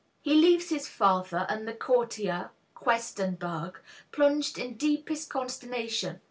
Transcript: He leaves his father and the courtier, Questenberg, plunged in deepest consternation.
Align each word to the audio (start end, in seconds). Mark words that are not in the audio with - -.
He 0.19 0.33
leaves 0.33 0.69
his 0.71 0.87
father 0.87 1.45
and 1.47 1.67
the 1.67 1.75
courtier, 1.75 2.49
Questenberg, 2.73 3.77
plunged 4.11 4.57
in 4.57 4.73
deepest 4.73 5.29
consternation. 5.29 6.19